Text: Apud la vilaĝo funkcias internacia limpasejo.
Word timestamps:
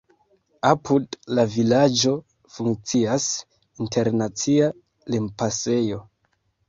Apud 0.67 1.17
la 1.39 1.43
vilaĝo 1.55 2.13
funkcias 2.55 3.27
internacia 3.85 4.71
limpasejo. 5.17 6.01